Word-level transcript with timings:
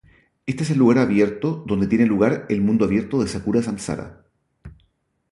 Este 0.47 0.63
es 0.63 0.71
el 0.71 0.79
lugar 0.79 1.07
donde 1.67 1.85
tiene 1.85 2.07
lugar 2.07 2.47
el 2.49 2.61
mundo 2.61 2.85
abierto 2.85 3.21
de 3.21 3.27
Sakura 3.27 3.61
Samsara. 3.61 4.25